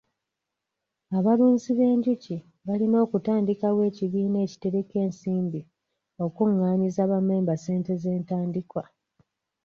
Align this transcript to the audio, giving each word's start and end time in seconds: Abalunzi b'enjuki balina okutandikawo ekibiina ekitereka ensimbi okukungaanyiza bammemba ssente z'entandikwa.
Abalunzi 1.17 1.69
b'enjuki 1.77 2.35
balina 2.67 2.97
okutandikawo 3.05 3.79
ekibiina 3.89 4.37
ekitereka 4.45 4.95
ensimbi 5.05 5.61
okukungaanyiza 6.23 7.01
bammemba 7.11 7.53
ssente 7.57 7.93
z'entandikwa. 8.01 8.83